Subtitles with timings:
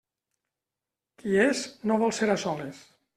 [1.19, 2.81] Qui és, no vol ser a soles.